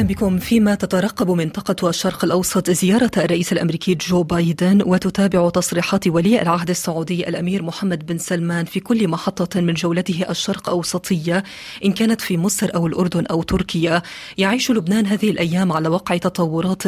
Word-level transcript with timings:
أهلا 0.00 0.08
بكم 0.08 0.38
فيما 0.38 0.74
تترقب 0.74 1.30
منطقه 1.30 1.88
الشرق 1.88 2.24
الأوسط 2.24 2.70
زيارة 2.70 3.10
الرئيس 3.16 3.52
الأمريكي 3.52 3.94
جو 3.94 4.22
بايدن 4.22 4.82
وتتابع 4.86 5.50
تصريحات 5.50 6.08
ولي 6.08 6.42
العهد 6.42 6.70
السعودي 6.70 7.28
الأمير 7.28 7.62
محمد 7.62 8.06
بن 8.06 8.18
سلمان 8.18 8.64
في 8.64 8.80
كل 8.80 9.08
محطة 9.08 9.60
من 9.60 9.74
جولته 9.74 10.30
الشرق 10.30 10.68
أوسطية 10.68 11.44
إن 11.84 11.92
كانت 11.92 12.20
في 12.20 12.36
مصر 12.36 12.70
أو 12.74 12.86
الأردن 12.86 13.26
أو 13.26 13.42
تركيا. 13.42 14.02
يعيش 14.38 14.70
لبنان 14.70 15.06
هذه 15.06 15.30
الأيام 15.30 15.72
على 15.72 15.88
وقع 15.88 16.16
تطورات 16.16 16.82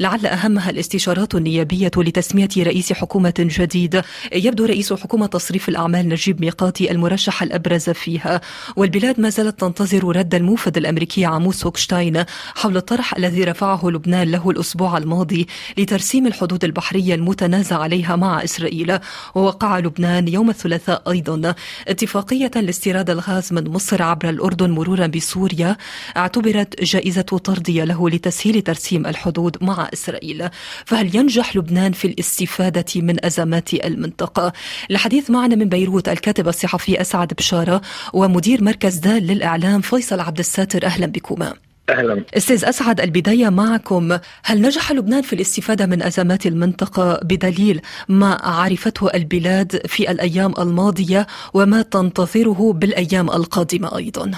لعل 0.00 0.26
أهمها 0.26 0.70
الاستشارات 0.70 1.34
النيابية 1.34 1.90
لتسمية 1.96 2.48
رئيس 2.58 2.92
حكومة 2.92 3.34
جديد. 3.38 4.02
يبدو 4.32 4.64
رئيس 4.64 4.92
حكومة 4.92 5.26
تصريف 5.26 5.68
الأعمال 5.68 6.08
نجيب 6.08 6.40
ميقاتي 6.40 6.90
المرشح 6.90 7.42
الأبرز 7.42 7.90
فيها. 7.90 8.40
والبلاد 8.76 9.20
ما 9.20 9.28
زالت 9.28 9.60
تنتظر 9.60 10.16
رد 10.16 10.34
الموفد 10.34 10.76
الأمريكي 10.76 11.24
آموس 11.24 11.66
هوكشتاين 11.66 12.24
حول 12.54 12.76
الطرح 12.76 13.16
الذي 13.16 13.44
رفعه 13.44 13.80
لبنان 13.84 14.30
له 14.30 14.50
الأسبوع 14.50 14.98
الماضي 14.98 15.46
لترسيم 15.78 16.26
الحدود 16.26 16.64
البحرية 16.64 17.14
المتنازع 17.14 17.78
عليها 17.78 18.16
مع 18.16 18.44
إسرائيل. 18.44 18.98
ووقع 19.34 19.78
لبنان 19.78 20.28
يوم 20.28 20.50
الثلاثاء 20.50 21.10
أيضا 21.10 21.54
اتفاقية 21.88 22.50
لاستيراد 22.56 23.10
الغاز 23.10 23.52
من 23.52 23.68
مصر 23.68 24.02
عبر 24.02 24.28
الأردن 24.28 24.70
مرورا 24.70 25.06
بسوريا. 25.06 25.76
اعتبرت 26.16 26.82
جائزة 26.82 27.22
ترضية 27.22 27.84
له 27.84 28.10
لتسهيل 28.10 28.62
ترسيم 28.62 29.06
الحدود 29.06 29.56
مع 29.60 29.88
إسرائيل. 29.92 30.48
فهل 30.84 31.16
ينجح 31.16 31.56
لبنان 31.56 31.92
في 31.92 32.08
الاستفادة 32.08 32.84
من 32.96 33.24
أزمات 33.24 33.74
المنطقة؟ 33.74 34.52
الحديث 34.90 35.30
معنا 35.30 35.54
من 35.54 35.68
بيروت 35.68 36.08
الكاتب 36.08 36.48
الصحفي 36.48 37.00
أسعد 37.00 37.32
بشارة 37.38 37.80
ومدير 38.12 38.64
مركز 38.64 38.96
دال 38.96 39.26
للإعلام 39.26 39.80
فيصل 39.80 40.20
عبد 40.20 40.38
الساتر. 40.38 40.84
أهلا 40.84 41.06
بكما. 41.06 41.69
أهلا. 41.88 42.24
أستاذ 42.36 42.64
أسعد 42.64 43.00
البداية 43.00 43.48
معكم. 43.48 44.18
هل 44.44 44.60
نجح 44.60 44.92
لبنان 44.92 45.22
في 45.22 45.32
الاستفادة 45.32 45.86
من 45.86 46.02
أزمات 46.02 46.46
المنطقة 46.46 47.20
بدليل 47.22 47.80
ما 48.08 48.38
عرفته 48.42 49.10
البلاد 49.14 49.80
في 49.86 50.10
الأيام 50.10 50.54
الماضية 50.58 51.26
وما 51.54 51.82
تنتظره 51.82 52.72
بالأيام 52.72 53.30
القادمة 53.30 53.96
أيضا؟ 53.96 54.30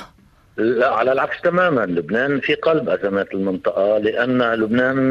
لا 0.56 0.88
على 0.88 1.12
العكس 1.12 1.40
تماما. 1.40 1.86
لبنان 1.86 2.40
في 2.40 2.54
قلب 2.54 2.88
أزمات 2.88 3.34
المنطقة 3.34 3.98
لأن 3.98 4.54
لبنان 4.54 5.10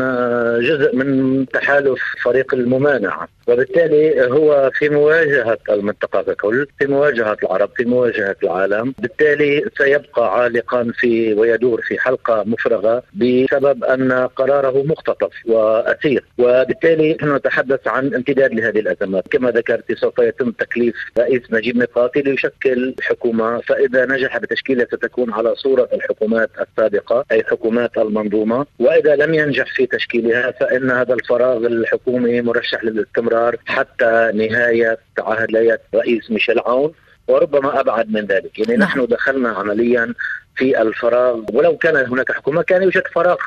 جزء 0.61 0.95
من 0.95 1.45
تحالف 1.45 1.99
فريق 2.23 2.53
الممانعة. 2.53 3.27
وبالتالي 3.47 4.31
هو 4.31 4.71
في 4.73 4.89
مواجهة 4.89 5.57
المنطقة 5.69 6.21
ككل 6.21 6.67
في 6.79 6.87
مواجهة 6.87 7.37
العرب 7.43 7.69
في 7.75 7.85
مواجهة 7.85 8.35
العالم. 8.43 8.93
بالتالي 8.99 9.65
سيبقى 9.77 10.41
عالقا 10.41 10.91
في 10.95 11.33
ويدور 11.33 11.81
في 11.81 11.99
حلقة 11.99 12.43
مفرغة 12.45 13.03
بسبب 13.13 13.83
أن 13.83 14.11
قراره 14.11 14.83
مختطف 14.83 15.33
وأسير 15.45 16.23
وبالتالي 16.37 17.13
نحن 17.13 17.35
نتحدث 17.35 17.87
عن 17.87 18.13
امتداد 18.15 18.53
لهذه 18.53 18.79
الأزمات. 18.79 19.27
كما 19.31 19.51
ذكرت 19.51 19.91
سوف 19.93 20.19
يتم 20.19 20.51
تكليف 20.51 20.95
رئيس 21.17 21.41
نجيب 21.51 21.77
ميقاتي 21.77 22.21
ليشكل 22.21 22.95
حكومة. 23.01 23.61
فإذا 23.61 24.05
نجح 24.05 24.37
بتشكيلها 24.37 24.85
ستكون 24.85 25.30
على 25.33 25.55
صورة 25.55 25.89
الحكومات 25.93 26.49
السابقة 26.61 27.25
أي 27.31 27.43
حكومات 27.43 27.97
المنظومة. 27.97 28.65
وإذا 28.79 29.15
لم 29.15 29.33
ينجح 29.33 29.75
في 29.75 29.85
تشكيلها 29.85 30.51
فإن 30.51 30.91
هذا 30.91 31.13
الفراغ 31.13 31.57
الحكومي 31.57 32.41
مرشح 32.41 32.83
للاستمرار 32.83 33.55
حتى 33.65 34.31
نهاية 34.33 34.97
عهدية 35.19 35.81
رئيس 35.95 36.31
ميشيل 36.31 36.59
عون. 36.59 36.91
وربما 37.31 37.79
أبعد 37.79 38.09
من 38.09 38.25
ذلك. 38.25 38.59
يعني 38.59 38.75
نعم. 38.75 38.89
نحن 38.89 39.05
دخلنا 39.05 39.49
عمليا 39.49 40.13
في 40.55 40.81
الفراغ. 40.81 41.39
ولو 41.53 41.77
كان 41.77 41.95
هناك 41.95 42.31
حكومة 42.31 42.61
كان 42.61 42.83
يوجد 42.83 43.03
فراغ 43.15 43.37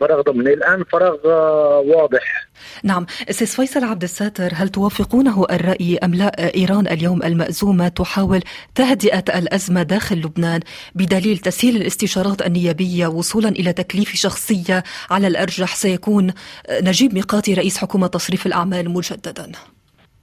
فراغ 0.00 0.20
ضمني. 0.20 0.52
الآن 0.52 0.84
فراغ 0.84 1.26
واضح. 1.86 2.48
نعم. 2.84 3.06
أستاذ 3.30 3.46
فيصل 3.46 3.84
عبد 3.84 4.02
الساتر 4.02 4.50
هل 4.54 4.68
توافقونه 4.68 5.46
الرأي 5.50 5.98
أم 6.04 6.14
لا؟ 6.14 6.54
إيران 6.54 6.86
اليوم 6.86 7.22
المأزومة 7.22 7.88
تحاول 7.88 8.42
تهدئة 8.74 9.24
الأزمة 9.38 9.82
داخل 9.82 10.16
لبنان 10.16 10.60
بدليل 10.94 11.38
تسهيل 11.38 11.76
الاستشارات 11.76 12.46
النيابية 12.46 13.06
وصولا 13.06 13.48
إلى 13.48 13.72
تكليف 13.72 14.14
شخصية 14.14 14.82
على 15.10 15.26
الأرجح. 15.26 15.74
سيكون 15.74 16.32
نجيب 16.70 17.14
ميقاتي 17.14 17.54
رئيس 17.54 17.78
حكومة 17.78 18.06
تصريف 18.06 18.46
الأعمال 18.46 18.90
مجددا. 18.90 19.52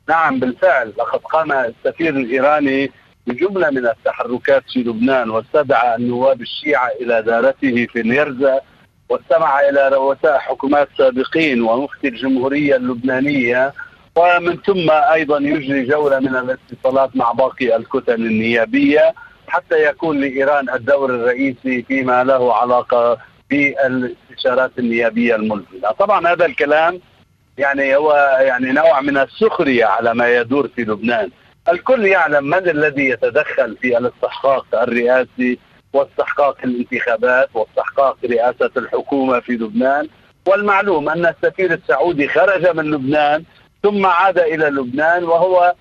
نعم 0.09 0.40
بالفعل. 0.40 0.94
لقد 0.97 1.19
قام 1.19 1.51
السفير 1.51 2.09
الإيراني 2.09 2.91
بجملة 3.28 3.69
من 3.69 3.85
التحركات 3.85 4.63
في 4.74 4.80
لبنان 4.80 5.30
واستدعى 5.30 5.96
النواب 5.96 6.41
الشيعة 6.41 6.88
إلى 7.02 7.22
دارته 7.22 7.88
في 7.94 8.02
نيرزا 8.02 8.62
واستمع 9.09 9.59
إلى 9.69 9.90
رؤساء 9.90 10.38
حكومات 10.40 10.88
سابقين 10.97 11.62
ومفتي 11.62 12.07
الجمهورية 12.07 12.75
اللبنانية 12.75 13.74
ومن 14.16 14.57
ثم 14.57 14.91
أيضا 14.91 15.38
يجري 15.38 15.85
جولة 15.85 16.19
من 16.19 16.35
الاتصالات 16.35 17.16
مع 17.16 17.31
باقي 17.31 17.75
الكتل 17.75 18.13
النيابية 18.13 19.13
حتى 19.47 19.84
يكون 19.90 20.19
لإيران 20.19 20.69
الدور 20.69 21.09
الرئيسي 21.16 21.81
فيما 21.81 22.24
له 22.24 22.53
علاقة 22.56 23.18
بالاستشارات 23.50 24.72
النيابية 24.80 25.36
الملزمة. 25.36 25.91
طبعا 26.00 26.28
هذا 26.28 26.46
الكلام 26.46 27.00
يعني 27.57 27.96
هو 27.96 28.38
يعني 28.41 28.72
نوع 28.72 29.01
من 29.01 29.18
السخرية 29.18 29.86
على 29.86 30.13
ما 30.13 30.38
يدور 30.38 30.68
في 30.68 30.81
لبنان. 30.81 31.30
الكل 31.72 32.06
يعلم 32.06 32.44
من 32.44 32.69
الذي 32.69 33.09
يتدخل 33.09 33.78
في 33.81 33.97
الاستحقاق 33.97 34.66
الرئاسي 34.74 35.59
واستحقاق 35.94 36.57
الانتخابات 36.63 37.50
واستحقاق 37.53 38.18
رئاسة 38.25 38.72
الحكومة 38.78 39.40
في 39.40 39.52
لبنان. 39.52 40.07
والمعلوم 40.47 41.09
أن 41.09 41.25
السفير 41.25 41.74
السعودي 41.74 42.28
خرج 42.28 42.68
من 42.68 42.91
لبنان 42.91 43.44
ثم 43.84 44.06
عاد 44.06 44.40
إلى 44.40 44.66
لبنان 44.66 45.24
وهو 45.24 45.74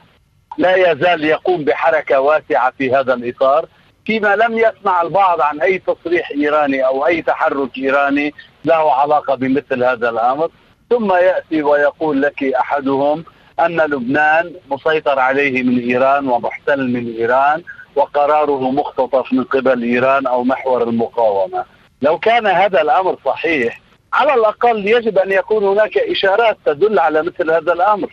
لا 0.58 0.92
يزال 0.92 1.24
يقوم 1.24 1.64
بحركة 1.64 2.20
واسعة 2.20 2.72
في 2.78 2.94
هذا 2.94 3.14
الإطار. 3.14 3.66
فيما 4.06 4.36
لم 4.36 4.58
يسمع 4.58 5.02
البعض 5.02 5.40
عن 5.40 5.60
أي 5.60 5.78
تصريح 5.78 6.30
إيراني 6.30 6.86
أو 6.86 7.06
أي 7.06 7.22
تحرك 7.22 7.78
إيراني 7.78 8.34
له 8.64 8.92
علاقة 8.94 9.34
بمثل 9.34 9.84
هذا 9.84 10.10
الأمر. 10.10 10.50
ثم 10.90 11.12
يأتي 11.12 11.62
ويقول 11.62 12.22
لك 12.22 12.44
أحدهم 12.44 13.24
أن 13.60 13.80
لبنان 13.80 14.52
مسيطر 14.70 15.18
عليه 15.18 15.62
من 15.62 15.78
إيران 15.78 16.28
ومحتل 16.28 16.90
من 16.90 17.14
إيران 17.18 17.62
وقراره 17.96 18.70
مختطف 18.70 19.32
من 19.32 19.44
قبل 19.44 19.82
إيران 19.82 20.26
أو 20.26 20.44
محور 20.44 20.82
المقاومة. 20.82 21.64
لو 22.02 22.18
كان 22.18 22.46
هذا 22.46 22.82
الأمر 22.82 23.18
صحيح 23.24 23.80
على 24.12 24.34
الأقل 24.34 24.88
يجب 24.88 25.18
أن 25.18 25.32
يكون 25.32 25.64
هناك 25.64 25.98
إشارات 25.98 26.56
تدل 26.66 26.98
على 26.98 27.22
مثل 27.22 27.50
هذا 27.50 27.72
الأمر. 27.72 28.12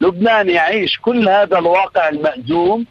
لبنان 0.00 0.50
يعيش 0.50 0.98
كل 0.98 1.28
هذا 1.28 1.58
الواقع 1.58 2.08
المأزوم 2.08 2.86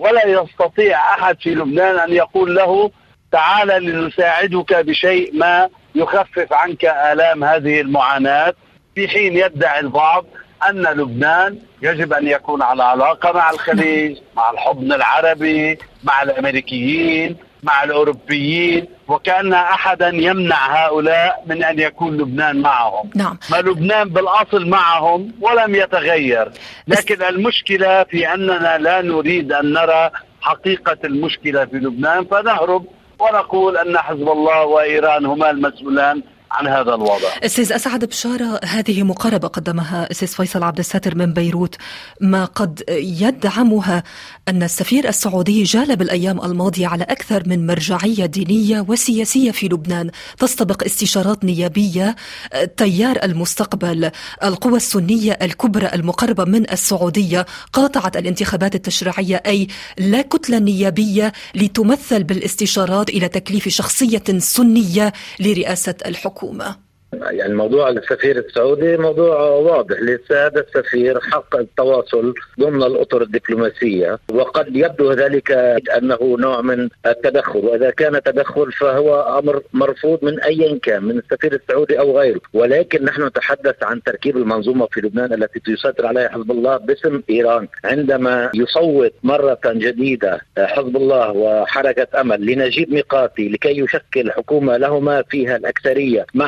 ولا 0.00 0.26
يستطيع 0.26 0.98
أحد 1.14 1.36
في 1.40 1.54
لبنان 1.54 1.98
أن 1.98 2.12
يقول 2.12 2.54
له 2.54 2.90
تعال 3.32 3.84
لنساعدك 3.84 4.74
بشيء 4.74 5.36
ما 5.36 5.68
يخفف 5.94 6.52
عنك 6.52 6.84
آلام 6.84 7.44
هذه 7.44 7.80
المعاناة. 7.80 8.54
في 8.94 9.08
حين 9.08 9.36
يدعي 9.36 9.80
البعض 9.80 10.24
أن 10.68 10.82
لبنان 10.82 11.58
يجب 11.82 12.12
أن 12.12 12.28
يكون 12.28 12.62
على 12.62 12.82
علاقة 12.84 13.32
مع 13.32 13.50
الخليج، 13.50 14.18
مع 14.36 14.50
الحضن 14.50 14.92
العربي، 14.92 15.78
مع 16.04 16.22
الأمريكيين، 16.22 17.36
مع 17.62 17.84
الأوروبيين 17.84 18.86
وكأن 19.08 19.52
أحدا 19.52 20.08
يمنع 20.08 20.86
هؤلاء 20.86 21.44
من 21.46 21.64
أن 21.64 21.78
يكون 21.78 22.16
لبنان 22.16 22.60
معهم 22.60 23.10
نعم. 23.14 23.38
ما 23.50 23.56
لبنان 23.56 24.08
بالأصل 24.08 24.68
معهم 24.68 25.32
ولم 25.40 25.74
يتغير 25.74 26.52
لكن 26.88 27.22
المشكلة 27.22 28.04
في 28.04 28.34
أننا 28.34 28.78
لا 28.78 29.02
نريد 29.02 29.52
أن 29.52 29.72
نرى 29.72 30.10
حقيقة 30.40 30.96
المشكلة 31.04 31.64
في 31.64 31.76
لبنان 31.76 32.24
فنهرب 32.24 32.86
ونقول 33.18 33.76
أن 33.76 33.98
حزب 33.98 34.28
الله 34.28 34.64
وإيران 34.64 35.26
هما 35.26 35.50
المسؤولان 35.50 36.22
عن 36.50 36.66
هذا 36.66 36.94
الوضع. 36.94 37.28
أستاذ 37.44 37.72
أسعد 37.72 38.04
بشارة 38.04 38.60
هذه 38.64 39.02
مقاربة 39.02 39.48
قدمها 39.48 40.10
أستاذ 40.10 40.28
فيصل 40.28 40.62
عبد 40.62 40.78
الساتر 40.78 41.14
من 41.14 41.32
بيروت. 41.32 41.76
ما 42.20 42.44
قد 42.44 42.84
يدعمها 42.98 44.02
أن 44.48 44.62
السفير 44.62 45.08
السعودي 45.08 45.62
جال 45.62 45.96
بالايام 45.96 46.40
الماضية 46.40 46.86
على 46.86 47.04
أكثر 47.04 47.48
من 47.48 47.66
مرجعية 47.66 48.26
دينية 48.26 48.84
وسياسية 48.88 49.50
في 49.50 49.68
لبنان. 49.68 50.10
تستبق 50.38 50.84
استشارات 50.84 51.44
نيابية 51.44 52.16
تيار 52.76 53.18
المستقبل. 53.22 54.10
القوى 54.44 54.76
السنية 54.76 55.38
الكبرى 55.42 55.90
المقربة 55.94 56.44
من 56.44 56.70
السعودية 56.70 57.46
قاطعت 57.72 58.16
الانتخابات 58.16 58.74
التشريعية 58.74 59.42
أي 59.46 59.68
لا 59.98 60.22
كتلة 60.22 60.58
نيابية 60.58 61.32
لتمثل 61.54 62.24
بالاستشارات 62.24 63.10
إلى 63.10 63.28
تكليف 63.28 63.68
شخصية 63.68 64.22
سنية 64.38 65.12
لرئاسة 65.40 65.94
الحكومة 66.40 66.60
الحكومة 66.60 66.89
يعني 67.12 67.54
موضوع 67.54 67.88
السفير 67.88 68.38
السعودي 68.38 68.96
موضوع 68.96 69.40
واضح 69.40 69.96
لسه 70.00 70.46
السفير 70.46 71.20
حق 71.20 71.56
التواصل 71.56 72.34
ضمن 72.60 72.82
الأطر 72.82 73.22
الدبلوماسية 73.22 74.18
وقد 74.32 74.76
يبدو 74.76 75.12
ذلك 75.12 75.50
انه 75.96 76.18
نوع 76.22 76.60
من 76.60 76.88
التدخل 77.06 77.58
وإذا 77.58 77.90
كان 77.90 78.22
تدخل 78.22 78.72
فهو 78.72 79.38
أمر 79.38 79.62
مرفوض 79.72 80.24
من 80.24 80.40
ايا 80.40 80.78
كان 80.82 81.04
من 81.04 81.18
السفير 81.18 81.52
السعودي 81.52 81.98
أو 81.98 82.18
غيره. 82.18 82.40
ولكن 82.52 83.04
نحن 83.04 83.26
نتحدث 83.26 83.82
عن 83.82 84.02
تركيب 84.02 84.36
المنظومة 84.36 84.86
في 84.86 85.00
لبنان 85.00 85.32
التي 85.32 85.60
يسيطر 85.68 86.06
عليها 86.06 86.28
حزب 86.28 86.50
الله 86.50 86.76
باسم 86.76 87.22
إيران. 87.30 87.68
عندما 87.84 88.50
يصوت 88.54 89.12
مرة 89.22 89.60
جديدة 89.66 90.40
حزب 90.58 90.96
الله 90.96 91.30
وحركة 91.30 92.20
أمل 92.20 92.46
لنجيب 92.46 92.92
ميقاتي 92.92 93.48
لكي 93.48 93.78
يشكل 93.80 94.32
حكومة 94.32 94.76
لهما 94.76 95.22
فيها 95.22 95.56
الأكثرية 95.56 96.26
مع 96.34 96.46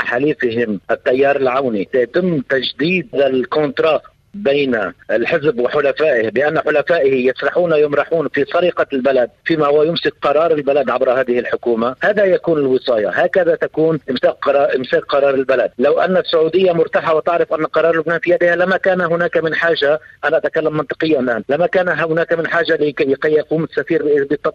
حليفهم 0.53 0.81
التيار 0.91 1.37
العوني. 1.37 1.89
سيتم 1.93 2.41
تجديد 2.41 3.15
الكونترا 3.15 4.01
بين 4.35 4.93
الحزب 5.11 5.61
وحلفائه 5.61 6.31
بأن 6.31 6.59
حلفائه 6.61 7.31
يسرحون 7.31 7.73
يمرحون 7.73 8.29
في 8.29 8.45
سرقة 8.45 8.87
البلد 8.93 9.31
فيما 9.45 9.67
هو 9.67 9.83
يمسك 9.83 10.15
قرار 10.23 10.53
البلد 10.53 10.91
عبر 10.91 11.11
هذه 11.11 11.39
الحكومة، 11.39 11.95
هذا 12.03 12.25
يكون 12.25 12.59
الوصاية، 12.59 13.09
هكذا 13.09 13.55
تكون 13.55 13.99
إمساك 14.11 14.35
قرار 14.43 14.77
إمساك 14.77 15.03
قرار 15.03 15.35
البلد، 15.35 15.71
لو 15.79 16.01
أن 16.01 16.17
السعودية 16.17 16.73
مرتاحة 16.73 17.15
وتعرف 17.15 17.53
أن 17.53 17.67
قرار 17.67 17.97
لبنان 17.97 18.19
في 18.19 18.31
يدها 18.31 18.57
لما 18.57 18.77
كان 18.77 19.01
هناك 19.01 19.37
من 19.37 19.55
حاجة 19.55 20.01
أنا 20.25 20.37
أتكلم 20.37 20.77
منطقيا 20.77 21.21
الآن، 21.21 21.45
لما 21.49 21.67
كان 21.67 21.89
هناك 21.89 22.33
من 22.33 22.47
حاجة 22.47 22.75
لكي 22.75 23.17
يقوم 23.25 23.65
السفير 23.65 24.03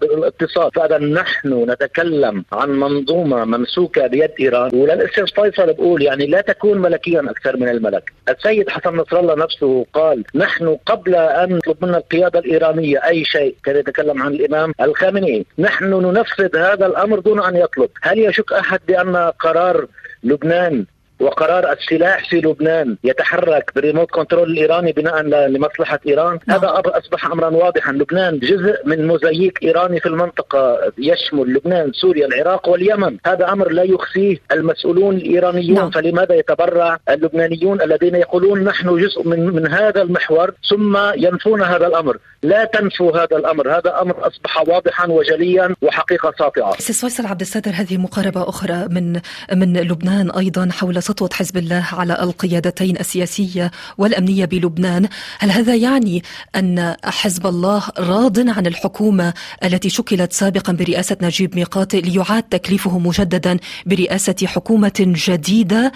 بالاتصال، 0.02 0.72
فإذا 0.76 0.98
نحن 0.98 1.72
نتكلم 1.72 2.46
عن 2.54 2.70
منظومة 2.70 3.46
ممسوكة 3.46 4.08
بيد 4.08 4.32
إيران 4.40 4.72
وللاستاذ 4.74 5.28
فيصل 5.28 5.74
بقول 5.74 6.02
يعني 6.02 6.26
لا 6.26 6.42
تكون 6.42 6.78
ملكيا 6.78 7.20
أكثر 7.30 7.58
من 7.58 7.70
الملك، 7.70 8.14
السيد 8.30 8.70
حسن 8.70 8.96
نصر 8.96 9.20
الله 9.20 9.36
نفسه 9.36 9.67
نفسه 9.68 9.86
قال 9.94 10.24
نحن 10.36 10.78
قبل 10.86 11.16
أن 11.16 11.54
نطلب 11.54 11.86
منا 11.86 11.98
القيادة 11.98 12.40
الإيرانية 12.40 12.98
أي 13.06 13.26
شيء 13.26 13.56
كان 13.64 13.76
يتكلم 13.76 14.24
عن 14.24 14.32
الإمام 14.32 14.74
الخامنئي. 14.82 15.46
نحن 15.60 15.86
ننفذ 15.86 16.58
هذا 16.58 16.86
الأمر 16.86 17.20
دون 17.20 17.44
أن 17.44 17.56
يطلب. 17.56 17.90
هل 18.02 18.20
يشك 18.20 18.54
أحد 18.54 18.80
بأن 18.88 19.16
قرار 19.16 19.88
لبنان 20.24 20.86
وقرار 21.20 21.72
السلاح 21.72 22.30
في 22.30 22.36
لبنان 22.36 22.98
يتحرك 23.04 23.72
بال 23.76 23.85
remote 23.85 24.12
control 24.12 24.52
الإيراني 24.52 24.92
بناء 24.92 25.22
لمصلحة 25.22 26.00
إيران. 26.08 26.40
نعم. 26.48 26.60
هذا 26.60 26.82
أصبح 26.86 27.26
امرا 27.26 27.50
واضحا. 27.50 27.92
لبنان 27.92 28.40
جزء 28.40 28.76
من 28.86 29.08
موزاييك 29.08 29.64
إيراني 29.64 30.00
في 30.00 30.06
المنطقة 30.06 30.78
يشمل 30.98 31.54
لبنان 31.54 31.92
سوريا 31.94 32.28
العراق 32.28 32.70
واليمن. 32.70 33.18
هذا 33.26 33.52
أمر 33.52 33.72
لا 33.72 33.84
يخفيه 33.84 34.38
المسؤولون 34.52 35.16
الإيرانيون. 35.16 35.76
نعم. 35.76 35.90
فلماذا 35.90 36.36
يتبرع 36.36 37.00
اللبنانيون 37.10 37.82
الذين 37.82 38.16
يقولون 38.16 38.64
نحن 38.64 38.98
جزء 38.98 39.28
من 39.28 39.46
من 39.46 39.68
هذا 39.74 40.02
المحور 40.02 40.52
ثم 40.70 40.98
ينفون 41.16 41.62
هذا 41.62 41.88
الأمر؟ 41.88 42.18
لا 42.44 42.66
تنفوا 42.66 43.18
هذا 43.18 43.38
الأمر. 43.38 43.78
هذا 43.78 44.02
أمر 44.02 44.28
أصبح 44.28 44.68
واضحا 44.68 45.08
وجليا 45.08 45.76
وحقيقة 45.82 46.34
ساطعة. 46.40 46.72
أستاذ 46.72 46.96
فيصل 46.96 47.26
عبد 47.26 47.42
الساتر 47.42 47.72
هذه 47.72 47.98
مقاربة 47.98 48.50
أخرى 48.50 48.88
من 48.92 49.14
من 49.54 49.78
لبنان 49.78 50.32
أيضا 50.32 50.70
حول 50.72 51.04
سطوة 51.08 51.30
حزب 51.34 51.58
الله 51.58 51.86
على 51.92 52.24
القيادتين 52.24 52.98
السياسية 52.98 53.72
والأمنية 53.98 54.46
بلبنان 54.46 55.08
هل 55.40 55.52
هذا 55.52 55.76
يعني 55.76 56.24
أن 56.56 56.96
حزب 57.04 57.48
الله 57.48 57.84
راض 58.00 58.50
عن 58.50 58.66
الحكومة 58.66 59.34
التي 59.64 59.90
شكلت 59.90 60.34
سابقا 60.34 60.74
برئاسة 60.74 61.18
نجيب 61.22 61.56
ميقاتي 61.56 62.02
ليعاد 62.02 62.44
تكليفه 62.44 63.00
مجددا 63.00 63.58
برئاسة 63.86 64.36
حكومة 64.46 65.00
جديدة؟ 65.00 65.92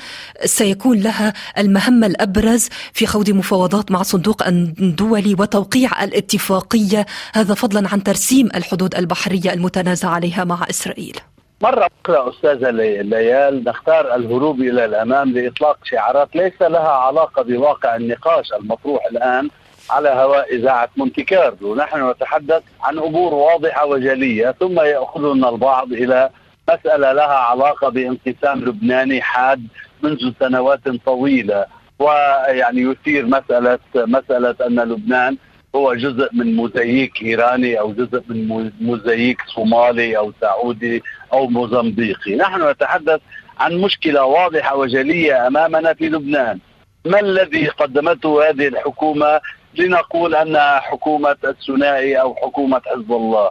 سيكون 0.45 0.99
لها 0.99 1.33
المهمة 1.57 2.07
الأبرز 2.07 2.67
في 2.93 3.05
خوض 3.05 3.29
مفاوضات 3.29 3.91
مع 3.91 4.03
صندوق 4.03 4.47
الدولي 4.47 5.35
وتوقيع 5.39 6.03
الاتفاقية 6.03 7.05
هذا 7.33 7.53
فضلا 7.53 7.89
عن 7.89 8.03
ترسيم 8.03 8.49
الحدود 8.55 8.95
البحرية 8.95 9.53
المتنازع 9.53 10.09
عليها 10.09 10.43
مع 10.43 10.65
إسرائيل. 10.69 11.30
مرة 11.61 11.89
أخرى 12.05 12.29
أستاذة 12.29 12.69
ليال 13.01 13.63
نختار 13.63 14.15
الهروب 14.15 14.61
إلى 14.61 14.85
الأمام 14.85 15.31
لإطلاق 15.33 15.77
شعارات 15.83 16.35
ليس 16.35 16.61
لها 16.61 16.89
علاقة 16.89 17.41
بواقع 17.41 17.95
النقاش 17.95 18.53
المطروح 18.53 19.05
الآن 19.05 19.49
على 19.89 20.09
هواء 20.09 20.55
إذاعة 20.55 20.89
مونتي 20.97 21.23
كارلو 21.23 21.71
ونحن 21.71 22.09
نتحدث 22.09 22.63
عن 22.83 22.99
أمور 22.99 23.33
واضحة 23.33 23.85
وجلية 23.85 24.55
ثم 24.59 24.79
يأخذنا 24.79 25.49
البعض 25.49 25.91
إلى 25.91 26.29
مسألة 26.69 27.11
لها 27.11 27.37
علاقة 27.37 27.89
بانقسام 27.89 28.59
لبناني 28.59 29.21
حاد 29.21 29.63
منذ 30.03 30.31
سنوات 30.39 30.79
طويلة. 31.05 31.65
ويعني 31.99 32.81
يثير 32.81 33.25
مسألة 33.25 33.79
مسألة 33.95 34.55
أن 34.67 34.79
لبنان 34.79 35.37
هو 35.75 35.93
جزء 35.93 36.29
من 36.33 36.55
موزاييك 36.55 37.21
إيراني 37.21 37.79
أو 37.79 37.93
جزء 37.93 38.23
من 38.29 38.71
موزاييك 38.81 39.41
صومالي 39.55 40.17
أو 40.17 40.33
سعودي 40.41 41.03
أو 41.33 41.47
موزمبيقي، 41.47 42.35
نحن 42.35 42.69
نتحدث 42.69 43.21
عن 43.59 43.73
مشكلة 43.73 44.23
واضحة 44.23 44.75
وجلية 44.75 45.47
أمامنا 45.47 45.93
في 45.93 46.09
لبنان. 46.09 46.59
ما 47.05 47.19
الذي 47.19 47.67
قدمته 47.67 48.49
هذه 48.49 48.67
الحكومة 48.67 49.41
لنقول 49.75 50.35
انها 50.35 50.79
حكومة 50.79 51.37
الثنائي 51.43 52.21
أو 52.21 52.35
حكومة 52.35 52.81
حزب 52.85 53.11
الله؟ 53.11 53.49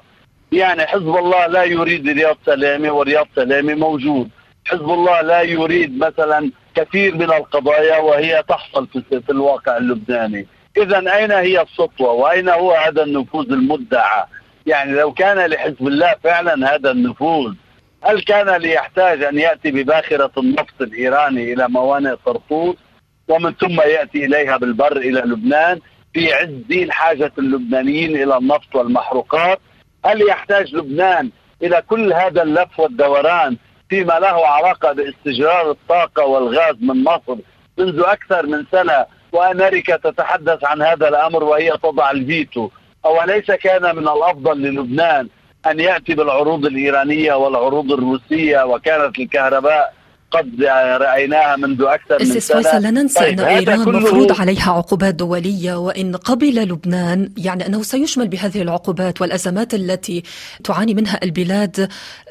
يعني 0.52 0.86
حزب 0.86 1.16
الله 1.16 1.46
لا 1.46 1.64
يريد 1.64 2.08
رياض 2.08 2.36
سلامي 2.46 2.90
ورياض 2.90 3.26
سلامي 3.36 3.74
موجود. 3.74 4.28
حزب 4.64 4.90
الله 4.90 5.20
لا 5.20 5.42
يريد 5.42 5.98
مثلا 5.98 6.50
كثير 6.74 7.14
من 7.14 7.32
القضايا 7.32 7.98
وهي 7.98 8.42
تحصل 8.48 8.86
في 9.10 9.30
الواقع 9.30 9.76
اللبناني. 9.76 10.46
اذا 10.76 11.16
أين 11.16 11.32
هي 11.32 11.62
السطوة 11.62 12.12
وأين 12.12 12.48
هو 12.48 12.72
هذا 12.72 13.02
النفوذ 13.02 13.52
المدعى 13.52 14.24
يعني 14.66 14.92
لو 14.92 15.12
كان 15.12 15.50
لحزب 15.50 15.86
الله 15.86 16.14
فعلا 16.24 16.74
هذا 16.74 16.90
النفوذ 16.90 17.54
هل 18.02 18.22
كان 18.22 18.56
ليحتاج 18.56 19.22
أن 19.22 19.38
يأتي 19.38 19.70
بباخرة 19.70 20.30
النفط 20.38 20.80
الإيراني 20.82 21.52
إلى 21.52 21.68
موانئ 21.68 22.14
طرطوس 22.26 22.76
ومن 23.28 23.54
ثم 23.54 23.80
يأتي 23.80 24.24
إليها 24.24 24.56
بالبر 24.56 24.96
إلى 24.96 25.20
لبنان 25.20 25.80
في 26.14 26.32
عز 26.32 26.88
حاجة 26.90 27.32
اللبنانيين 27.38 28.16
إلى 28.22 28.36
النفط 28.36 28.74
والمحروقات؟ 28.76 29.60
هل 30.04 30.28
يحتاج 30.28 30.74
لبنان 30.74 31.30
إلى 31.62 31.82
كل 31.88 32.12
هذا 32.12 32.42
اللف 32.42 32.80
والدوران 32.80 33.56
فيما 33.88 34.12
له 34.12 34.46
علاقة 34.46 34.92
باستجرار 34.92 35.70
الطاقة 35.70 36.24
والغاز 36.24 36.76
من 36.80 37.04
مصر 37.04 37.36
منذ 37.78 38.02
أكثر 38.06 38.46
من 38.46 38.64
سنة 38.72 39.06
وأمريكا 39.32 39.96
تتحدث 39.96 40.64
عن 40.64 40.82
هذا 40.82 41.08
الأمر 41.08 41.44
وهي 41.44 41.70
تضع 41.82 42.10
الفيتو؟ 42.10 42.70
أوليس 43.04 43.50
كان 43.50 43.96
من 43.96 44.08
الأفضل 44.08 44.62
للبنان 44.62 45.28
أن 45.66 45.80
يأتي 45.80 46.14
بالعروض 46.14 46.66
الإيرانية 46.66 47.32
والعروض 47.32 47.92
الروسية 47.92 48.62
وكانت 48.64 49.18
الكهرباء 49.18 50.00
قد 50.30 50.62
رأيناها 51.00 51.56
منذ 51.56 51.82
أكثر 51.82 52.18
من 52.18 52.24
فيصل 52.24 52.82
لا 52.82 52.90
ننسى 52.90 53.20
طيب 53.20 53.40
إن 53.40 53.46
إيران 53.46 53.78
مفروض 53.78 54.40
عليها 54.40 54.72
عقوبات 54.72 55.14
دولية 55.14 55.74
وإن 55.74 56.16
قبل 56.16 56.54
لبنان 56.54 57.32
يعني 57.36 57.66
أنه 57.66 57.82
سيشمل 57.82 58.28
بهذه 58.28 58.62
العقوبات 58.62 59.20
والأزمات 59.20 59.74
التي 59.74 60.22
تعاني 60.64 60.94
منها 60.94 61.20
البلاد 61.22 61.88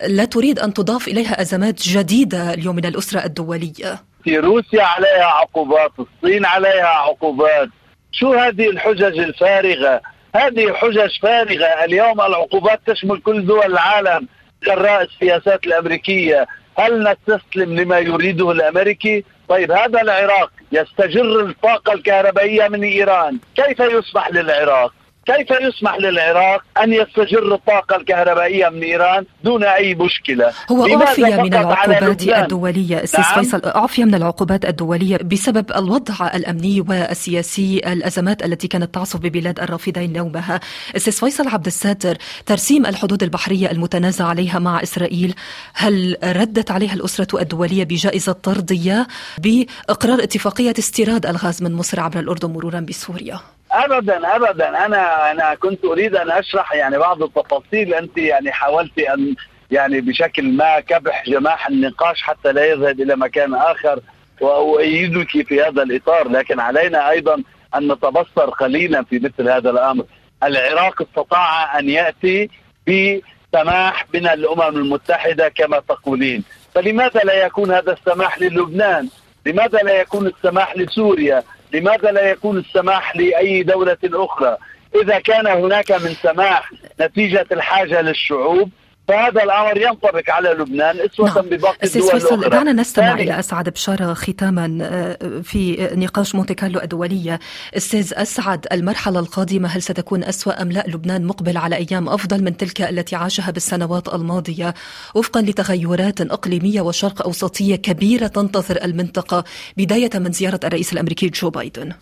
لا 0.07 0.25
تريد 0.25 0.59
أن 0.59 0.74
تضاف 0.74 1.07
إليها 1.07 1.41
أزمات 1.41 1.81
جديدة 1.81 2.53
اليوم 2.53 2.75
من 2.75 2.86
الأسرة 2.86 3.25
الدولية. 3.25 4.03
في 4.24 4.38
روسيا 4.38 4.83
عليها 4.83 5.25
عقوبات 5.25 5.91
الصين 6.00 6.45
عليها 6.45 6.88
عقوبات. 6.88 7.69
شو 8.12 8.33
هذه 8.33 8.69
الحجج 8.69 9.19
الفارغة؟ 9.19 10.01
هذه 10.36 10.74
حجج 10.74 11.19
فارغة. 11.21 11.65
اليوم 11.65 12.21
العقوبات 12.21 12.79
تشمل 12.86 13.21
كل 13.21 13.45
دول 13.45 13.65
العالم 13.65 14.27
جراء 14.63 15.01
السياسات 15.01 15.67
الأمريكية. 15.67 16.48
هل 16.77 17.03
نستسلم 17.03 17.79
لما 17.79 18.00
يريده 18.00 18.51
الأمريكي؟ 18.51 19.24
طيب 19.50 19.71
هذا 19.71 20.01
العراق. 20.01 20.51
يستجر 20.71 21.39
الطاقة 21.39 21.93
الكهربائية 21.93 22.67
من 22.67 22.83
إيران. 22.83 23.39
كيف 23.55 23.79
يسمح 23.79 24.29
للعراق؟ 24.29 24.93
كيف 25.29 25.48
يسمح 25.62 25.98
للعراق 25.98 26.63
أن 26.83 26.93
يستجر 26.93 27.55
الطاقة 27.55 27.95
الكهربائية 27.95 28.69
من 28.69 28.83
إيران 28.83 29.25
دون 29.43 29.63
أي 29.63 29.95
مشكلة؟ 29.95 30.51
هو 30.71 31.01
اعفي 31.01 31.21
من 31.21 31.53
العقوبات 31.53 32.21
الدولية 32.24 33.03
أستاذ 33.03 33.21
نعم؟ 33.21 33.43
فيصل. 33.43 33.62
اعفي 33.65 34.03
من 34.05 34.15
العقوبات 34.15 34.65
الدولية 34.65 35.17
بسبب 35.17 35.71
الوضع 35.75 36.31
الأمني 36.36 36.81
والسياسي 36.81 37.77
الأزمات 37.77 38.45
التي 38.45 38.67
كانت 38.67 38.93
تعصف 38.93 39.19
ببلاد 39.19 39.59
الرافدين 39.59 40.13
نومها 40.13 40.59
أستاذ 40.95 41.13
فيصل 41.13 41.48
عبد 41.48 41.65
الساتر 41.65 42.17
ترسيم 42.45 42.86
الحدود 42.86 43.24
البحرية 43.24 43.71
المتنازع 43.71 44.25
عليها 44.25 44.59
مع 44.59 44.83
إسرائيل 44.83 45.36
هل 45.74 46.17
ردت 46.24 46.71
عليها 46.71 46.93
الأسرة 46.93 47.41
الدولية 47.41 47.83
بجائزة 47.83 48.31
طرديه 48.31 49.07
بإقرار 49.38 50.24
اتفاقية 50.24 50.74
استيراد 50.79 51.25
الغاز 51.25 51.63
من 51.63 51.74
مصر 51.74 52.00
عبر 52.00 52.19
الأردن 52.19 52.50
مرورا 52.50 52.79
بسوريا. 52.79 53.39
ابدا 53.71 54.35
ابدا. 54.35 54.85
أنا 54.85 55.31
أنا 55.31 55.55
كنت 55.55 55.85
أريد 55.85 56.15
أن 56.15 56.31
أشرح 56.31 56.73
يعني 56.73 56.97
بعض 56.97 57.23
التفاصيل. 57.23 57.93
أنت 57.93 58.17
يعني 58.17 58.51
حاولت 58.51 58.99
أن 58.99 59.35
يعني 59.71 60.01
بشكل 60.01 60.51
ما 60.51 60.79
كبح 60.79 61.25
جماح 61.25 61.67
النقاش 61.67 62.21
حتى 62.21 62.51
لا 62.51 62.65
يذهب 62.65 63.01
إلى 63.01 63.15
مكان 63.15 63.53
آخر 63.53 63.99
وأؤيدك 64.41 65.47
في 65.47 65.61
هذا 65.61 65.83
الإطار. 65.83 66.29
لكن 66.29 66.59
علينا 66.59 67.09
أيضا 67.09 67.43
أن 67.75 67.91
نتبصر 67.91 68.49
قليلا 68.49 69.03
في 69.03 69.19
مثل 69.19 69.49
هذا 69.49 69.69
الأمر. 69.69 70.03
العراق 70.43 71.01
استطاع 71.01 71.79
أن 71.79 71.89
يأتي 71.89 72.49
بسماح 72.88 74.05
من 74.13 74.27
الأمم 74.27 74.77
المتحدة 74.77 75.49
كما 75.49 75.79
تقولين. 75.79 76.43
فلماذا 76.75 77.19
لا 77.19 77.45
يكون 77.45 77.71
هذا 77.71 77.91
السماح 77.93 78.41
للبنان؟ 78.41 79.09
لماذا 79.45 79.79
لا 79.79 80.01
يكون 80.01 80.27
السماح 80.27 80.77
لسوريا؟ 80.77 81.43
لماذا 81.73 82.11
لا 82.11 82.29
يكون 82.29 82.57
السماح 82.57 83.15
لأي 83.15 83.63
دولة 83.63 83.97
أخرى؟ 84.05 84.57
إذا 85.03 85.19
كان 85.19 85.47
هناك 85.47 85.91
من 85.91 86.13
سماح 86.23 86.71
نتيجة 87.01 87.45
الحاجة 87.51 88.01
للشعوب 88.01 88.69
فهذا 89.10 89.44
الأمر 89.44 89.78
ينطبق 89.78 90.30
على 90.30 90.50
لبنان 90.50 90.96
إسوة 91.00 91.36
نعم. 91.36 91.50
بباقي 91.50 91.88
الدول 91.88 92.10
الأخرى. 92.10 92.50
دعنا 92.50 92.74
نستمع 92.74 93.13
إلى 93.13 93.39
أسعد 93.39 93.70
بشاره 93.70 94.13
ختاما 94.13 94.78
آه، 94.82 95.42
في 95.42 95.89
نقاش 95.94 96.36
مونتي 96.36 96.54
كارلو 96.54 96.80
الدولية. 96.80 97.39
أستاذ 97.78 98.13
أسعد 98.16 98.66
المرحلة 98.72 99.20
القادمة 99.20 99.68
هل 99.68 99.82
ستكون 99.82 100.24
أسوأ 100.24 100.62
أم 100.62 100.72
لا؟ 100.72 100.84
لبنان 100.88 101.25
مقبل 101.25 101.58
على 101.58 101.75
أيام 101.75 102.10
أفضل 102.10 102.44
من 102.44 102.58
تلك 102.58 102.82
التي 102.82 103.16
عاشها 103.16 103.51
بالسنوات 103.51 104.13
الماضية. 104.13 104.74
وفقا 105.16 105.42
لتغيرات 105.42 106.22
إقليمية 106.22 106.82
وشرق 106.82 107.22
أوسطية 107.25 107.75
كبيرة 107.75 108.28
تنتظر 108.28 108.84
المنطقة. 108.84 109.44
بداية 109.78 110.10
من 110.16 110.32
زيارة 110.32 110.60
الرئيس 110.63 110.94
الأمريكي 110.94 111.30
جو 111.30 111.50
بايدن. 111.50 111.94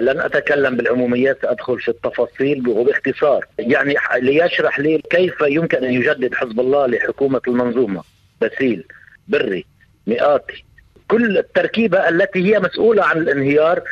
لن 0.00 0.20
أتكلم 0.20 0.76
بالعموميات 0.76 1.38
سادخل 1.42 1.80
في 1.80 1.88
التفاصيل 1.88 2.68
وباختصار 2.68 3.46
يعني 3.58 3.94
ليشرح 4.22 4.80
لي 4.80 5.02
كيف 5.10 5.34
يمكن 5.48 5.84
أن 5.84 5.92
يجد 5.92 6.19
يهدد 6.20 6.34
حزب 6.34 6.60
الله 6.60 6.86
لحكومة 6.86 7.40
المنظومة. 7.48 8.02
بسيل 8.42 8.84
بري 9.28 9.64
مئاتي. 10.06 10.64
كل 11.08 11.38
التركيبة 11.38 12.08
التي 12.08 12.54
هي 12.54 12.60
مسؤولة 12.60 13.04
عن 13.04 13.18
الانهيار 13.18 13.82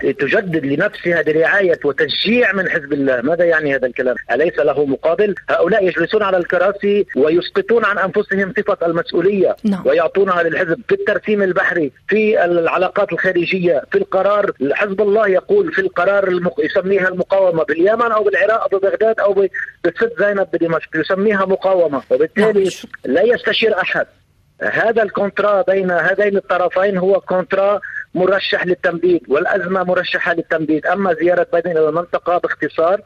تجدد 0.00 0.66
لنفسها 0.66 1.22
برعاية 1.22 1.80
وتشجيع 1.84 2.52
من 2.52 2.70
حزب 2.70 2.92
الله. 2.92 3.20
ماذا 3.20 3.44
يعني 3.44 3.74
هذا 3.74 3.86
الكلام؟ 3.86 4.16
أليس 4.32 4.58
له 4.58 4.84
مقابل؟ 4.86 5.34
هؤلاء 5.50 5.84
يجلسون 5.84 6.22
على 6.22 6.36
الكراسي 6.36 7.06
ويسقطون 7.16 7.84
عن 7.84 7.98
أنفسهم 7.98 8.52
صفة 8.58 8.86
المسؤولية 8.86 9.56
نعم. 9.64 9.86
ويعطونها 9.86 10.42
للحزب 10.42 10.80
في 10.88 10.94
الترسيم 10.94 11.42
البحري 11.42 11.92
في 12.08 12.44
العلاقات 12.44 13.12
الخارجية 13.12 13.82
في 13.92 13.98
القرار 13.98 14.52
حزب 14.72 15.00
الله 15.00 15.28
يقول 15.28 15.72
في 15.72 15.80
القرار 15.80 16.28
المق... 16.28 16.60
يسميها 16.64 17.08
المقاومة 17.08 17.64
باليمن 17.64 18.12
أو 18.12 18.24
بالعراق 18.24 18.62
أو 18.62 18.78
ببغداد 18.78 19.20
أو 19.20 19.32
بست 19.84 20.12
زينب 20.18 20.48
بدمشق 20.52 20.96
يسميها 20.96 21.44
مقاومة. 21.44 22.02
وبالتالي 22.10 22.64
نعم. 22.64 23.14
لا 23.14 23.22
يستشير 23.22 23.80
أحد. 23.80 24.06
هذا 24.62 25.02
الكونترا 25.02 25.62
بين 25.62 25.90
هذين 25.90 26.36
الطرفين 26.36 26.98
هو 26.98 27.20
كونترا 27.20 27.80
مرشح 28.14 28.66
للتمديد 28.66 29.20
والأزمة 29.28 29.82
مرشحة 29.82 30.34
للتمديد 30.34 30.86
أما 30.86 31.14
زيارة 31.14 31.46
بايدن 31.52 31.70
إلى 31.70 31.88
المنطقة 31.88 32.38
باختصار 32.38 33.00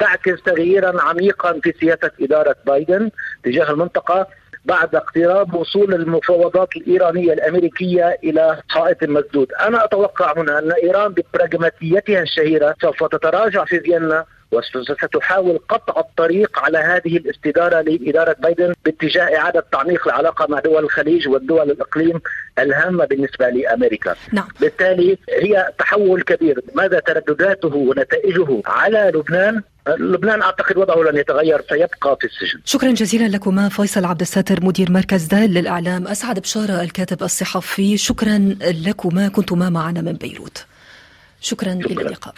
تعكس 0.00 0.42
تغييرا 0.42 1.02
عميقا 1.02 1.60
في 1.62 1.74
سياسة 1.80 2.10
إدارة 2.20 2.56
بايدن 2.66 3.10
تجاه 3.44 3.70
المنطقة 3.70 4.26
بعد 4.64 4.94
اقتراب 4.94 5.54
وصول 5.54 5.94
المفاوضات 5.94 6.76
الإيرانية 6.76 7.32
الأمريكية 7.32 8.18
إلى 8.24 8.60
حائط 8.68 9.04
مسدود. 9.04 9.52
أنا 9.52 9.84
أتوقع 9.84 10.34
هنا 10.36 10.58
أن 10.58 10.72
إيران 10.72 11.12
ببراغماتيتها 11.12 12.22
الشهيرة 12.22 12.74
سوف 12.82 13.04
تتراجع 13.04 13.64
في 13.64 13.80
فيينا 13.80 14.24
وستحاول 14.52 15.58
قطع 15.68 16.00
الطريق 16.00 16.58
على 16.58 16.78
هذه 16.78 17.16
الاستدارة 17.16 17.80
لإدارة 17.80 18.36
بايدن 18.38 18.74
باتجاه 18.84 19.36
إعادة 19.36 19.64
تعميق 19.72 20.08
العلاقة 20.08 20.46
مع 20.48 20.58
دول 20.60 20.84
الخليج 20.84 21.28
والدول 21.28 21.70
الإقليم 21.70 22.20
الهامة 22.62 23.04
بالنسبة 23.04 23.48
لأمريكا 23.48 24.14
نعم. 24.32 24.48
بالتالي 24.60 25.18
هي 25.28 25.72
تحول 25.78 26.22
كبير 26.22 26.60
ماذا 26.74 27.00
تردداته 27.00 27.74
ونتائجه 27.74 28.62
على 28.66 29.12
لبنان 29.14 29.62
لبنان 29.88 30.42
أعتقد 30.42 30.76
وضعه 30.76 31.10
لن 31.10 31.16
يتغير 31.16 31.62
سيبقى 31.68 32.16
في 32.20 32.26
السجن. 32.26 32.60
شكرا 32.64 32.90
جزيلا 32.90 33.28
لكما 33.28 33.68
فيصل 33.68 34.04
عبد 34.04 34.20
الساتر 34.20 34.64
مدير 34.64 34.92
مركز 34.92 35.24
دال 35.24 35.54
للإعلام، 35.54 36.08
أسعد 36.08 36.38
بشارة 36.38 36.82
الكاتب 36.82 37.22
الصحفي، 37.22 37.96
شكرا 37.96 38.56
لكما 38.60 39.28
كنتما 39.28 39.70
معنا 39.70 40.00
من 40.00 40.12
بيروت. 40.12 40.64
شكرا, 41.40 41.78
شكرا. 41.82 41.92
إلى 41.92 42.02
اللقاء. 42.02 42.34